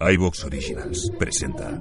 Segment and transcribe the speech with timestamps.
[0.00, 1.78] iVox Originals presenta.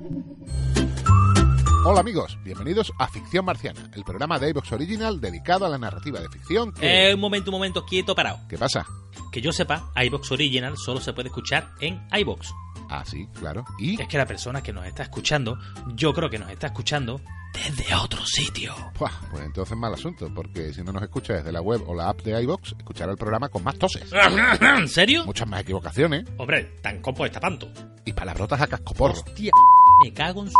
[1.85, 6.19] Hola amigos, bienvenidos a Ficción Marciana, el programa de iVox Original dedicado a la narrativa
[6.19, 6.73] de ficción.
[6.73, 8.39] que- Eh, un momento, un momento, quieto, parado.
[8.49, 8.85] ¿Qué pasa?
[9.31, 12.51] Que yo sepa, iBox Original solo se puede escuchar en iBox.
[12.89, 13.63] Ah, sí, claro.
[13.79, 14.01] ¿Y?
[14.01, 15.57] Es que la persona que nos está escuchando,
[15.95, 17.21] yo creo que nos está escuchando
[17.53, 18.75] desde otro sitio.
[18.99, 22.09] Buah, pues entonces mal asunto, porque si no nos escucha desde la web o la
[22.09, 24.11] app de iVox, escuchará el programa con más toses,
[24.61, 25.25] ¿En serio?
[25.25, 27.71] muchas más equivocaciones Hombre, tan copo está panto.
[28.09, 29.13] Y palabrotas a cascoporro.
[29.13, 29.51] Hostia,
[30.03, 30.55] me cago en su...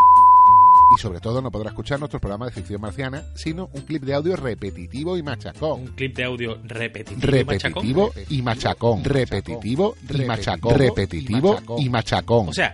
[0.92, 4.16] Y sobre todo no podrá escuchar nuestro programa de ficción marciana, sino un clip de
[4.16, 5.82] audio repetitivo y machacón.
[5.82, 7.84] Un clip de audio repetitivo, y machacón.
[7.84, 9.04] Repetitivo y machacón.
[9.04, 10.76] Repetitivo y machacón.
[10.76, 12.50] Repetitivo y machacón.
[12.50, 12.74] O sea,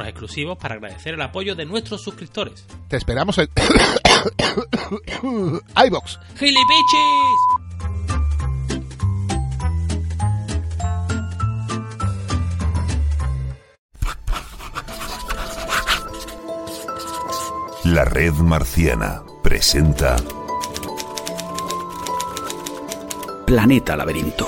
[0.00, 2.66] exclusivos para agradecer el apoyo de nuestros suscriptores.
[2.88, 3.48] Te esperamos en
[5.86, 6.18] iVox.
[6.38, 7.62] ¡Gilipichis!
[17.84, 20.16] La Red Marciana presenta
[23.44, 24.46] Planeta Laberinto.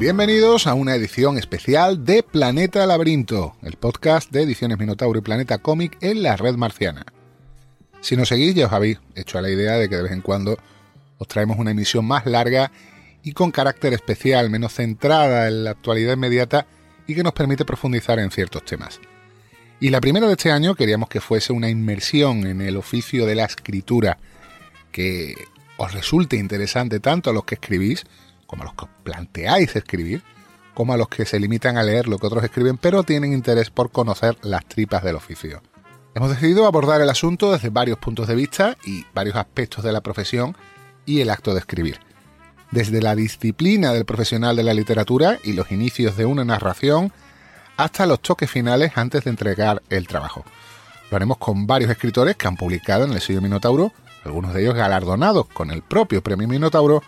[0.00, 5.58] Bienvenidos a una edición especial de Planeta Laberinto, el podcast de Ediciones Minotauro y Planeta
[5.58, 7.04] Cómic en la red marciana.
[8.00, 10.22] Si nos seguís ya os habéis hecho a la idea de que de vez en
[10.22, 10.56] cuando
[11.18, 12.72] os traemos una emisión más larga
[13.22, 16.66] y con carácter especial, menos centrada en la actualidad inmediata
[17.06, 19.02] y que nos permite profundizar en ciertos temas.
[19.80, 23.34] Y la primera de este año queríamos que fuese una inmersión en el oficio de
[23.34, 24.16] la escritura,
[24.92, 25.34] que
[25.76, 28.06] os resulte interesante tanto a los que escribís,
[28.50, 30.24] como a los que os planteáis escribir,
[30.74, 33.70] como a los que se limitan a leer lo que otros escriben, pero tienen interés
[33.70, 35.62] por conocer las tripas del oficio.
[36.16, 40.00] Hemos decidido abordar el asunto desde varios puntos de vista y varios aspectos de la
[40.00, 40.56] profesión
[41.06, 42.00] y el acto de escribir.
[42.72, 47.12] Desde la disciplina del profesional de la literatura y los inicios de una narración,
[47.76, 50.44] hasta los toques finales antes de entregar el trabajo.
[51.08, 53.92] Lo haremos con varios escritores que han publicado en el sello Minotauro,
[54.24, 57.00] algunos de ellos galardonados con el propio premio Minotauro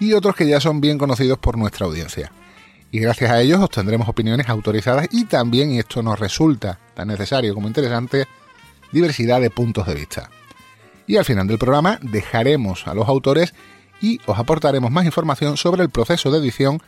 [0.00, 2.32] y otros que ya son bien conocidos por nuestra audiencia.
[2.90, 7.54] Y gracias a ellos obtendremos opiniones autorizadas y también, y esto nos resulta tan necesario
[7.54, 8.26] como interesante,
[8.92, 10.30] diversidad de puntos de vista.
[11.06, 13.52] Y al final del programa dejaremos a los autores
[14.00, 16.80] y os aportaremos más información sobre el proceso de edición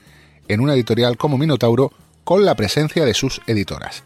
[0.49, 1.93] en una editorial como Minotauro
[2.25, 4.05] con la presencia de sus editoras.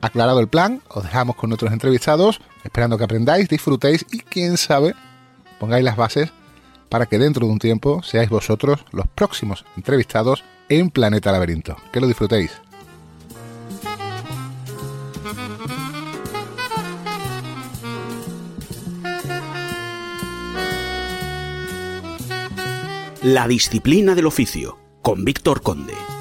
[0.00, 4.94] Aclarado el plan, os dejamos con nuestros entrevistados, esperando que aprendáis, disfrutéis y quién sabe,
[5.58, 6.32] pongáis las bases
[6.88, 11.76] para que dentro de un tiempo seáis vosotros los próximos entrevistados en Planeta Laberinto.
[11.92, 12.52] Que lo disfrutéis.
[23.22, 26.17] La disciplina del oficio, con Víctor Conde.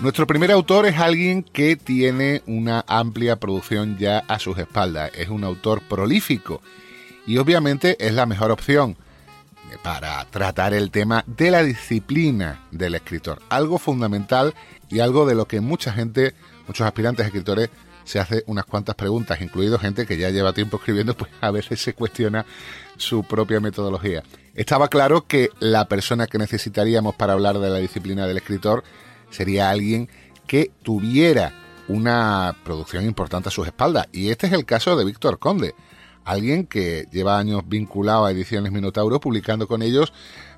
[0.00, 5.10] Nuestro primer autor es alguien que tiene una amplia producción ya a sus espaldas.
[5.14, 6.62] Es un autor prolífico
[7.26, 8.96] y obviamente es la mejor opción
[9.82, 13.42] para tratar el tema de la disciplina del escritor.
[13.50, 14.54] Algo fundamental
[14.88, 16.34] y algo de lo que mucha gente,
[16.66, 17.68] muchos aspirantes escritores,
[18.04, 21.78] se hace unas cuantas preguntas, incluido gente que ya lleva tiempo escribiendo, pues a veces
[21.78, 22.46] se cuestiona
[22.96, 24.22] su propia metodología.
[24.54, 28.82] Estaba claro que la persona que necesitaríamos para hablar de la disciplina del escritor
[29.30, 30.08] sería alguien
[30.46, 31.52] que tuviera
[31.88, 34.08] una producción importante a sus espaldas.
[34.12, 35.74] Y este es el caso de Víctor Conde,
[36.24, 40.12] alguien que lleva años vinculado a Ediciones Minotauro, publicando con ellos,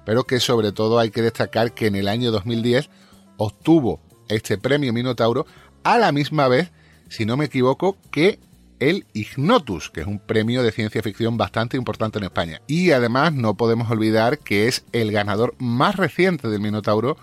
[0.05, 2.91] pero que sobre todo hay que destacar que en el año 2010
[3.37, 5.47] obtuvo este premio Minotauro
[5.85, 6.71] a la misma vez,
[7.09, 8.39] si no me equivoco, que
[8.79, 12.61] el Ignotus, que es un premio de ciencia ficción bastante importante en España.
[12.67, 17.17] Y además no podemos olvidar que es el ganador más reciente del Minotauro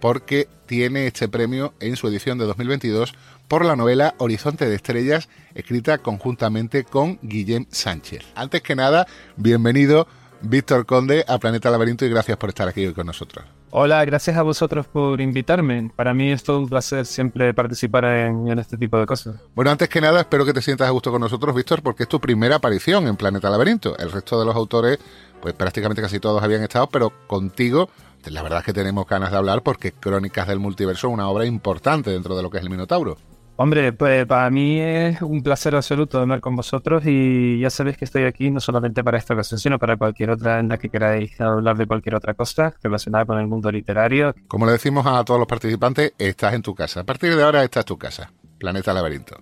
[0.00, 3.14] porque tiene este premio en su edición de 2022
[3.48, 8.24] por la novela Horizonte de Estrellas, escrita conjuntamente con Guillem Sánchez.
[8.34, 9.06] Antes que nada,
[9.36, 10.06] bienvenido
[10.40, 13.44] Víctor Conde a Planeta Laberinto y gracias por estar aquí hoy con nosotros.
[13.70, 15.90] Hola, gracias a vosotros por invitarme.
[15.94, 19.36] Para mí es todo un placer siempre participar en, este tipo de cosas.
[19.54, 22.08] Bueno, antes que nada, espero que te sientas a gusto con nosotros, Víctor, porque es
[22.08, 23.96] tu primera aparición en Planeta Laberinto.
[23.98, 24.98] El resto de los autores,
[25.42, 27.90] pues prácticamente casi todos habían estado, pero contigo
[28.30, 31.44] la verdad es que tenemos ganas de hablar porque Crónicas del Multiverso es una obra
[31.44, 33.16] importante dentro de lo que es el Minotauro.
[33.58, 38.04] Hombre, pues para mí es un placer absoluto hablar con vosotros y ya sabéis que
[38.04, 41.40] estoy aquí no solamente para esta ocasión, sino para cualquier otra en la que queráis
[41.40, 44.34] hablar de cualquier otra cosa relacionada con el mundo literario.
[44.46, 47.00] Como le decimos a todos los participantes, estás en tu casa.
[47.00, 49.38] A partir de ahora, esta es tu casa, Planeta Laberinto.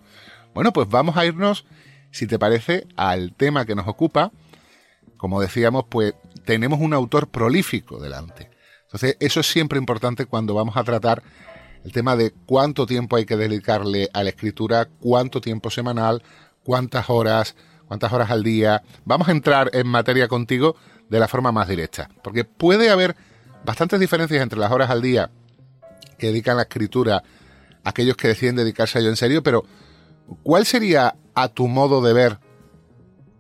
[0.54, 1.66] Bueno, pues vamos a irnos,
[2.12, 4.30] si te parece, al tema que nos ocupa.
[5.16, 6.14] Como decíamos, pues
[6.44, 8.53] tenemos un autor prolífico delante.
[8.94, 11.20] Entonces, eso es siempre importante cuando vamos a tratar
[11.84, 16.22] el tema de cuánto tiempo hay que dedicarle a la escritura, cuánto tiempo semanal,
[16.62, 17.56] cuántas horas,
[17.88, 18.84] cuántas horas al día.
[19.04, 20.76] Vamos a entrar en materia contigo
[21.08, 23.16] de la forma más directa, porque puede haber
[23.64, 25.28] bastantes diferencias entre las horas al día
[26.16, 27.24] que dedican a la escritura
[27.82, 29.64] aquellos que deciden dedicarse a ello en serio, pero
[30.44, 32.38] ¿cuál sería a tu modo de ver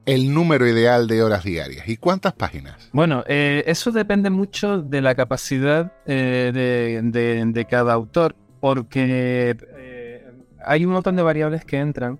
[0.06, 2.90] el número ideal de horas diarias y cuántas páginas?
[2.92, 10.32] Bueno, eh, eso depende mucho de la capacidad eh, de, cada autor, porque eh,
[10.64, 12.18] hay un montón de variables que entran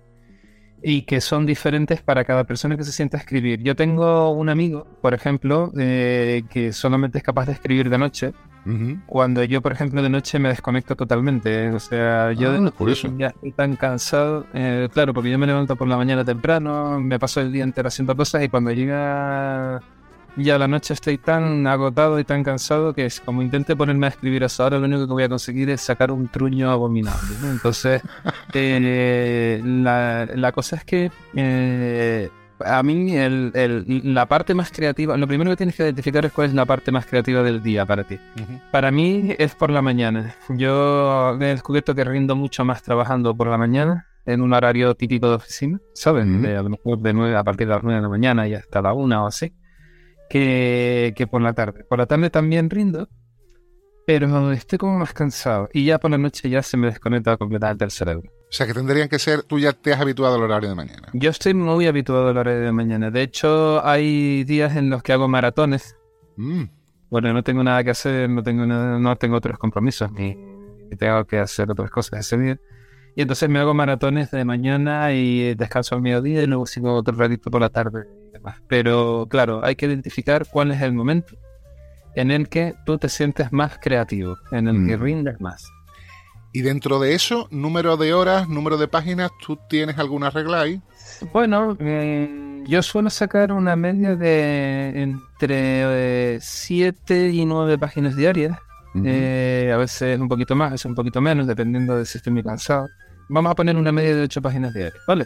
[0.81, 3.61] y que son diferentes para cada persona que se sienta a escribir.
[3.63, 8.33] Yo tengo un amigo, por ejemplo, que solamente es capaz de escribir de noche
[9.05, 11.69] cuando yo, por ejemplo, de noche me desconecto totalmente.
[11.69, 14.45] O sea, yo de ah, ya estoy tan cansado.
[14.53, 17.87] Eh, claro, porque yo me levanto por la mañana temprano, me paso el día entero
[17.87, 19.81] haciendo cosas y cuando llega
[20.37, 24.09] ya la noche estoy tan agotado y tan cansado que es como intente ponerme a
[24.09, 27.35] escribir eso ahora, lo único que voy a conseguir es sacar un truño abominable.
[27.43, 28.01] Entonces,
[28.53, 32.29] eh, la, la, cosa es que eh,
[32.59, 33.51] a mí el,
[34.03, 36.91] la parte más creativa, lo primero que tienes que identificar es cuál es la parte
[36.91, 38.19] más creativa del día para ti.
[38.71, 40.35] Para mí es por la mañana.
[40.49, 45.29] Yo he descubierto que rindo mucho más trabajando por la mañana en un horario típico
[45.29, 46.41] de oficina, ¿saben?
[46.41, 48.55] de, a lo mejor de 9 a partir de las 9 de la mañana y
[48.55, 49.53] hasta la 1 o así,
[50.29, 51.83] que, que por la tarde.
[51.83, 53.07] Por la tarde también rindo,
[54.07, 57.85] pero estoy como más cansado y ya por la noche ya se me desconecta completamente
[57.85, 58.31] el cerebro.
[58.49, 61.09] O sea que tendrían que ser, tú ya te has habituado al horario de mañana.
[61.13, 63.11] Yo estoy muy habituado al horario de mañana.
[63.11, 65.95] De hecho, hay días en los que hago maratones.
[66.37, 66.63] Mm.
[67.09, 70.37] Bueno, no tengo nada que hacer, no tengo no tengo otros compromisos, ni,
[70.97, 72.59] tengo que hacer otras cosas ese día.
[73.15, 77.15] Y entonces me hago maratones de mañana y descanso al mediodía y luego sigo otro
[77.15, 78.61] ratito por la tarde y demás.
[78.67, 81.35] Pero claro, hay que identificar cuál es el momento
[82.15, 85.01] en el que tú te sientes más creativo, en el que mm.
[85.01, 85.69] rindes más.
[86.55, 90.81] Y dentro de eso, número de horas, número de páginas, ¿tú tienes alguna regla ahí?
[91.33, 98.57] Bueno, eh, yo suelo sacar una media de entre 7 eh, y 9 páginas diarias.
[99.03, 102.31] Eh, a veces un poquito más, a veces un poquito menos, dependiendo de si estoy
[102.31, 102.87] muy cansado
[103.27, 105.25] vamos a poner una media de 8 páginas diarias, ¿vale?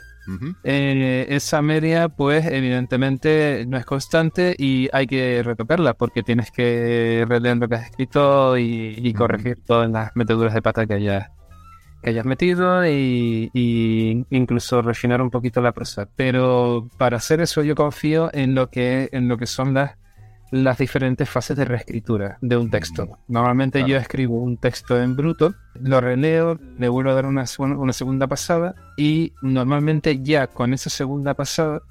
[0.63, 7.25] Eh, esa media, pues, evidentemente no es constante y hay que retocarla porque tienes que
[7.27, 11.29] releer lo que has escrito y, corregir todas las meteduras de pata que hayas,
[12.01, 16.07] que hayas metido y, y, incluso refinar un poquito la prosa.
[16.15, 19.98] Pero para hacer eso yo confío en lo que, en lo que son las
[20.51, 23.19] las diferentes fases de reescritura de un texto.
[23.27, 27.93] Normalmente yo escribo un texto en bruto, lo releo, le vuelvo a dar una, una
[27.93, 31.81] segunda pasada y normalmente ya con esa segunda pasada,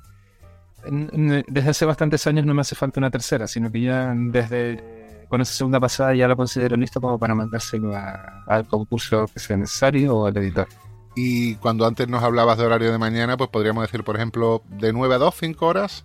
[0.87, 5.41] desde hace bastantes años no me hace falta una tercera, sino que ya desde con
[5.41, 7.93] esa segunda pasada ya lo considero listo como para mandárselo
[8.47, 10.67] al concurso que sea necesario o al editor.
[11.15, 14.93] Y cuando antes nos hablabas de horario de mañana, pues podríamos decir, por ejemplo, de
[14.93, 16.05] 9 a 2, 5 horas.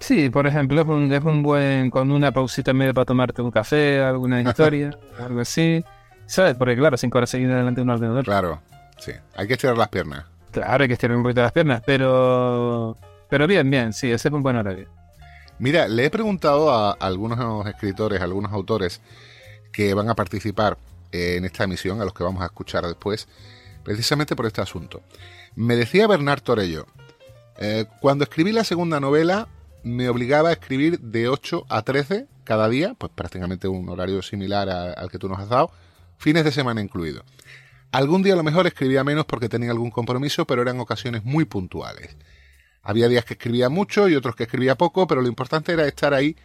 [0.00, 3.50] Sí, por ejemplo, es un, es un buen, con una pausita medio para tomarte un
[3.50, 5.84] café, alguna historia, algo así.
[6.26, 6.56] ¿Sabes?
[6.56, 8.24] Porque claro, cinco horas seguidas delante de un ordenador.
[8.24, 8.60] Claro,
[8.98, 9.12] sí.
[9.36, 10.24] Hay que estirar las piernas.
[10.50, 12.96] Claro, hay que estirar un poquito las piernas, pero...
[13.28, 14.88] Pero bien, bien, sí, ese es un buen horario.
[15.58, 19.00] Mira, le he preguntado a algunos escritores, a algunos autores
[19.72, 20.78] que van a participar
[21.12, 23.28] en esta emisión, a los que vamos a escuchar después,
[23.84, 25.02] precisamente por este asunto.
[25.54, 26.86] Me decía Bernard Torello,
[27.58, 29.48] eh, cuando escribí la segunda novela,
[29.82, 34.68] me obligaba a escribir de 8 a 13 cada día, pues prácticamente un horario similar
[34.68, 35.70] al que tú nos has dado,
[36.18, 37.24] fines de semana incluido.
[37.92, 41.44] Algún día a lo mejor escribía menos porque tenía algún compromiso, pero eran ocasiones muy
[41.44, 42.16] puntuales.
[42.82, 46.14] Había días que escribía mucho y otros que escribía poco, pero lo importante era estar
[46.14, 46.36] ahí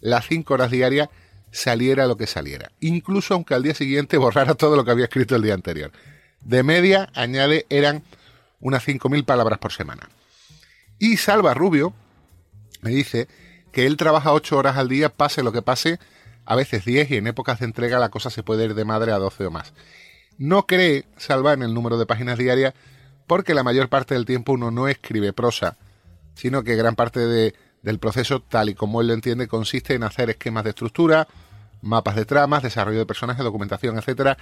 [0.00, 1.08] las 5 horas diarias
[1.50, 5.36] saliera lo que saliera, incluso aunque al día siguiente borrara todo lo que había escrito
[5.36, 5.92] el día anterior.
[6.40, 8.02] De media, añade, eran
[8.60, 10.08] unas 5.000 palabras por semana.
[10.98, 11.92] Y Salva Rubio
[12.82, 13.28] me dice
[13.72, 15.98] que él trabaja 8 horas al día, pase lo que pase,
[16.44, 19.12] a veces 10 y en épocas de entrega la cosa se puede ir de madre
[19.12, 19.74] a 12 o más.
[20.38, 22.74] No cree Salva en el número de páginas diarias
[23.26, 25.76] porque la mayor parte del tiempo uno no escribe prosa,
[26.34, 30.30] sino que gran parte del proceso, tal y como él lo entiende, consiste en hacer
[30.30, 31.26] esquemas de estructura,
[31.82, 34.36] mapas de tramas, desarrollo de personajes, documentación, etcétera,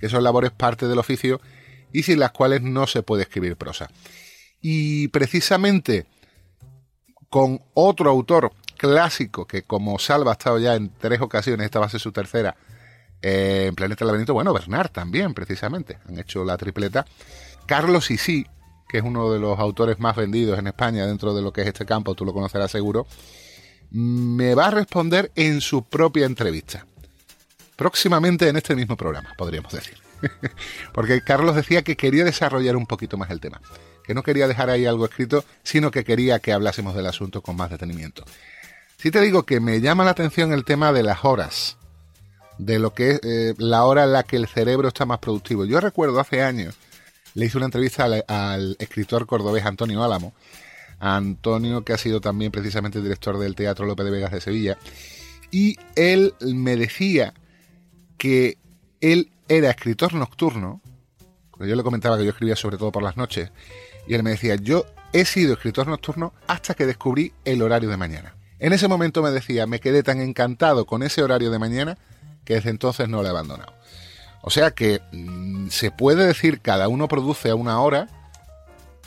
[0.00, 1.40] que son labores parte del oficio
[1.92, 3.88] y sin las cuales no se puede escribir prosa.
[4.60, 6.06] Y precisamente
[7.36, 11.84] con otro autor clásico que como Salva ha estado ya en tres ocasiones, esta va
[11.84, 12.56] a ser su tercera,
[13.20, 17.04] eh, en Planeta Laberinto, bueno, Bernard también, precisamente, han hecho la tripleta.
[17.66, 18.46] Carlos Isí,
[18.88, 21.66] que es uno de los autores más vendidos en España dentro de lo que es
[21.66, 23.06] este campo, tú lo conocerás seguro,
[23.90, 26.86] me va a responder en su propia entrevista.
[27.76, 29.98] Próximamente en este mismo programa, podríamos decir.
[30.94, 33.60] Porque Carlos decía que quería desarrollar un poquito más el tema,
[34.06, 37.56] que no quería dejar ahí algo escrito, sino que quería que hablásemos del asunto con
[37.56, 38.24] más detenimiento.
[38.96, 41.76] Si te digo que me llama la atención el tema de las horas,
[42.58, 45.64] de lo que es eh, la hora en la que el cerebro está más productivo.
[45.64, 46.74] Yo recuerdo hace años,
[47.34, 50.32] le hice una entrevista al, al escritor cordobés Antonio Álamo,
[50.98, 54.78] Antonio que ha sido también precisamente director del Teatro López de Vegas de Sevilla,
[55.50, 57.34] y él me decía
[58.16, 58.58] que
[59.00, 60.80] él era escritor nocturno,
[61.50, 63.50] porque yo le comentaba que yo escribía sobre todo por las noches,
[64.06, 67.96] y él me decía, yo he sido escritor nocturno hasta que descubrí el horario de
[67.96, 68.34] mañana.
[68.58, 71.98] En ese momento me decía, me quedé tan encantado con ese horario de mañana
[72.44, 73.72] que desde entonces no lo he abandonado.
[74.42, 78.08] O sea que mm, se puede decir cada uno produce a una hora,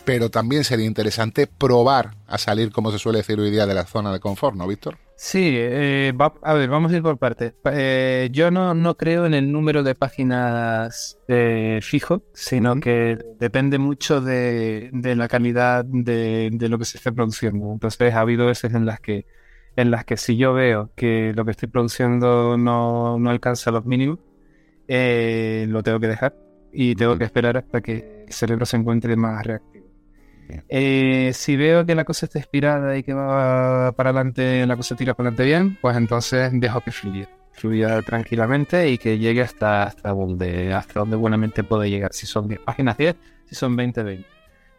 [0.06, 3.86] pero también sería interesante probar a salir, como se suele decir hoy día, de la
[3.86, 4.98] zona de confort, ¿no, Víctor?
[5.22, 7.54] Sí, eh, a ver, vamos a ir por partes.
[7.74, 13.80] Eh, yo no, no, creo en el número de páginas eh, fijo, sino que depende
[13.80, 17.74] mucho de, la calidad de, lo que se esté produciendo.
[17.74, 19.26] Entonces, ha habido veces en las que
[19.76, 23.86] en las que si yo veo que lo que estoy produciendo no, no alcanza los
[23.86, 24.20] mínimos,
[24.88, 26.34] lo tengo que dejar
[26.72, 29.79] y tengo que esperar hasta que el cerebro se encuentre más reactivo.
[30.68, 34.96] Eh, si veo que la cosa está inspirada y que va para adelante, la cosa
[34.96, 37.30] tira para adelante bien, pues entonces dejo que fluya.
[37.52, 42.14] Fluya tranquilamente y que llegue hasta, hasta, donde, hasta donde buenamente puede llegar.
[42.14, 43.16] Si son 10 páginas 10,
[43.46, 44.28] si son 20, 20.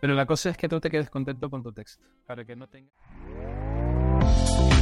[0.00, 2.05] Pero la cosa es que tú te quedes contento con tu texto.
[2.27, 2.91] Para que no tenga...